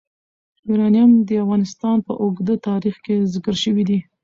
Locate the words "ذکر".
3.33-3.55